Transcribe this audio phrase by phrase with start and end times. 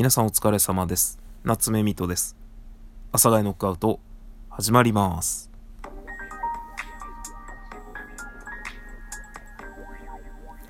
[0.00, 1.18] 皆さんお疲れ様です。
[1.44, 2.34] 夏目みとです。
[3.12, 4.00] 阿佐ヶ谷ノックアウト、
[4.48, 5.50] 始まります。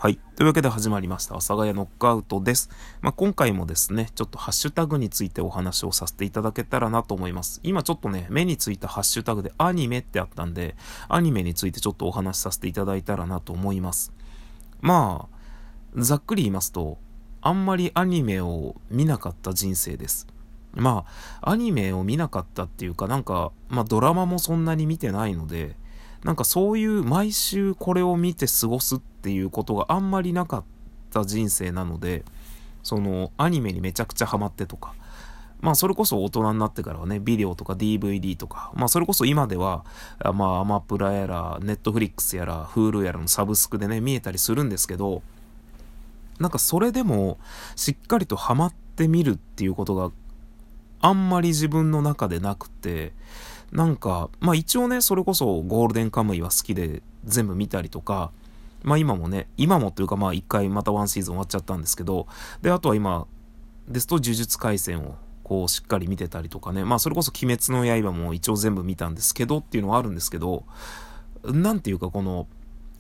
[0.01, 0.19] はい。
[0.35, 1.35] というわけで始まりました。
[1.35, 2.71] 阿佐ヶ谷ノックアウトです。
[3.03, 7.60] まあ、今回もですね、ちょっとハッシュタグについてお話をさせていただけたらなと思います。
[7.62, 10.74] 今ちょっとね、目についたハッシュタグでアニメってあったんで、
[11.08, 14.12] アニメについてちょっとお話しさせていただいたらなと思います。
[14.81, 16.98] まあ、ざっくり言いますと、
[17.43, 20.27] あんまりアニメを見なかった人生です。
[20.74, 21.05] ま
[21.41, 25.77] あ、アニメを見なかったっていうか、なんか、まあドラマもそんなに見てないので、
[26.24, 30.64] なんかそういう毎週これを見て過ごすっていうことがあんまりなかっ
[31.11, 32.24] た人生なので、
[32.83, 34.95] そのアニメにめちゃくちゃハマってとか、
[35.61, 39.84] まあそれこそ大人になってからはね、ビデオとか DVD とか、まあそれこそ今では、
[40.34, 45.22] まあアマプラやら、ネットフリックスやら、Hulu やらのサブスクでね、見えたりするんですけど、
[46.40, 47.38] なんかそれでも
[47.76, 50.10] しっかりとハマってみるっていうことが
[51.00, 53.12] あんまり自分の中でなくて、
[53.72, 58.32] なんか、まあ一応ね、それこそゴールデンカムイは好きで全部見たりとか、
[58.82, 62.27] まあ今もね、今もというかまあ一回またワンシーズン終わっちゃったんですけど、
[62.62, 63.27] で、あとは今
[63.88, 70.64] ですと呪術廻戦をこうしっかり見てたりとかね、まあそれこそ鬼滅の刃も一応全部見たんですけどっていうのはあるんですけど、
[71.44, 72.47] なんていうかこの、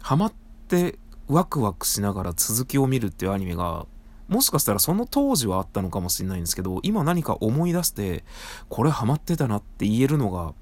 [0.00, 0.32] ハマっ
[0.68, 0.98] て
[1.32, 3.86] ワクワクしながら続きを見るっていうアニメが
[4.30, 8.22] もしかしたらその当時はあったのかもしれないんですけど、今何か思い出して、
[8.68, 10.54] これハマってたなって言えるのが、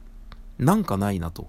[0.58, 1.48] なんかないなと。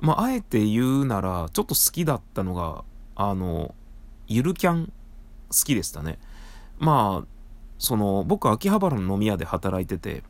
[0.00, 3.72] まあ、あえて言うなら、ちょっと好きだったのが、あの、
[4.26, 4.92] ゆるキャン好
[5.64, 6.18] きでしたね。
[6.80, 7.26] まあ、
[7.78, 10.24] その、僕、秋葉原の飲み屋で働いてて、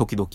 [0.00, 0.28] 時々。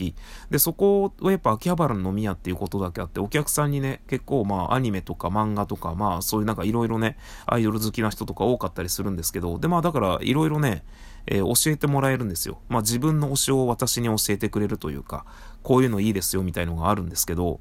[0.51, 10.83] で、そこはやっぱ秋葉原の飲み屋っていうことだけあって、お客さんにね、結構まあアニメとか漫画とか、まあそういうなんかいろいろね、アイドル好きな人とか多かったりするんですけど、でまあだからいろいろね、
[11.25, 12.59] えー、教えてもらえるんですよ。
[12.69, 15.25] まあ自分の推しを私に教えてくれるというか、
[15.63, 17.59] こういうのいいですよみたいのがあるんですけど、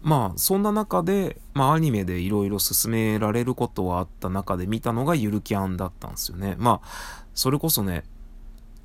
[0.00, 6.56] まあそんな中で、まあアニメでいろいろ進められることはあった中で見たのがゆるキャンだったんですよね。
[6.58, 8.04] まあ、それこそね、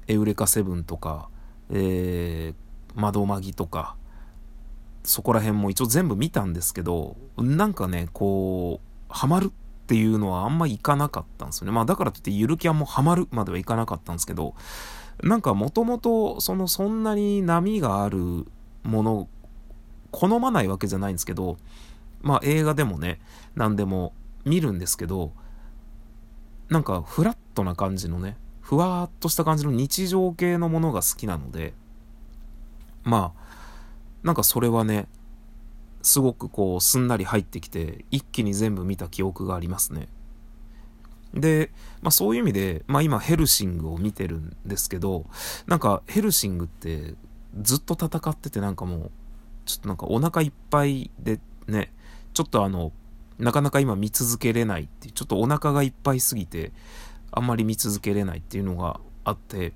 [0.07, 1.29] エウレカセブンとか、
[1.69, 2.55] えー、
[2.95, 3.95] 窓マギとか、
[5.03, 9.49] そこら辺も一応全部見たんですけど、なんかね、こう、ハマるっ
[9.87, 11.71] ていうのはあんまいかなかったんですよね。
[11.71, 14.53] まあだからといってゆるキャンもハマるまではいかなかったんですけど、
[15.23, 18.45] なんかもともとそのそんなに波がある
[18.83, 19.29] もの、
[20.11, 21.57] 好まないわけじゃないんですけど、
[22.21, 23.21] まあ映画でもね、
[23.55, 24.13] 何でも
[24.43, 25.31] 見るんですけど、
[26.67, 28.35] なんかフラットな感じのね、
[28.67, 31.73] ふわっとした感じの日常系のものが好きなので、
[33.05, 33.47] まあ、
[34.23, 35.07] なんかそれはね、
[36.01, 40.09] すごくこう、すんなり入ってきて、一気に全部見た記憶がありますね。
[41.33, 45.27] で、まあそういう意味で、まあ今ヘルシングを見てるんですけど、
[45.65, 47.15] なんかヘルシングって
[47.61, 49.11] ずっと戦っててなんかもう、
[49.63, 51.93] ちょっとなんかお腹いっぱいでね、
[52.33, 52.91] ちょっとあの、
[53.39, 56.73] なかなか今見続けれないっていう、ちょっとお腹がいっぱいすぎて、
[57.37, 59.73] あんまり見続けれないっていうのがあって、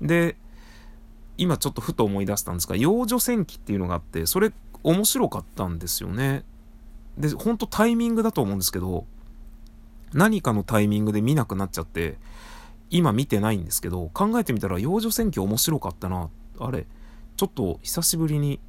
[0.00, 0.36] で、
[1.36, 4.52] 今ちょっとふと思い出したんですが、幼女戦記っていうのがあって、それ
[4.82, 6.44] 面白かったんですよね。
[7.16, 9.06] で、ほんとタイミングだと思うんですけど、
[10.12, 12.18] 何かのタイミングで見なくなっちゃって、
[12.90, 16.28] 今見てないんですけど、考えてみたら幼女戦記面白かったな。
[16.58, 16.86] あれ、
[17.36, 18.60] ちょっと久しぶりに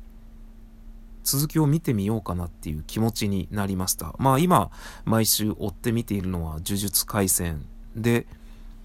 [1.24, 4.14] 続きを見てみようかなっていう気持ちになりました。
[4.20, 4.72] まあ今、
[5.06, 7.66] 毎週追って見ているのは呪術廻戦
[8.02, 8.28] で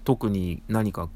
[0.03, 1.09] 特に何か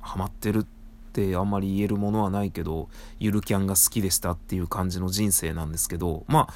[0.00, 0.66] ハマってるっ
[1.12, 6.54] てあんまり言えるものはないけどゆるキャンが好きでしたっていう感じの人生なんですけどまあ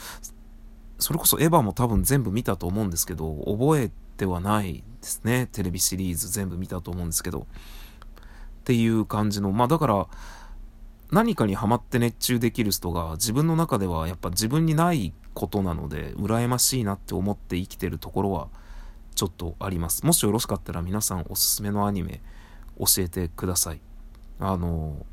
[0.99, 5.49] それこそエヴァも多分全部見たと思うんですけど覚えてはないですね。
[5.50, 7.47] テレビシリーズ全部見たと思うんですけど。
[8.60, 10.06] っていう感じのまあだから
[11.10, 18.49] 何かにハマって熱中できる人が自分の中ではやっぱ自分にないことなので羨ましいなって思って生きてるところは
[19.15, 20.04] ちょっとあります。
[20.04, 22.21] もしよろしかったら皆さんおすすめのアニメ
[22.78, 23.80] 教えてください。
[24.39, 25.04] あの、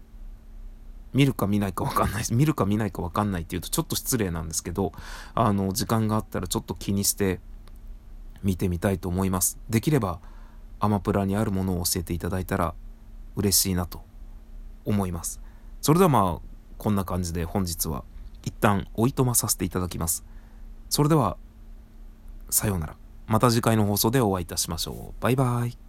[1.14, 4.94] 見るか見ないかわかんない、見るか見ないかわかんないっていうとちょっと失礼なんですけど、
[5.34, 7.40] あの、時間があったらちょっと気にして
[8.44, 9.58] 見てみたいと思います。
[9.70, 10.20] できれば
[10.80, 12.76] アマプラにあるものを教えていただいたら
[13.36, 14.04] 嬉しいなと
[14.86, 15.42] 思います。
[15.82, 16.48] それではまあ、
[16.78, 18.04] こんな感じで本日は
[18.44, 20.24] 一旦おいとまさせていただきます。
[20.90, 21.38] それでは、
[22.50, 22.96] さようなら。
[23.28, 25.22] また次回の放送でお会いいたしましょう。
[25.22, 25.87] バイバイ。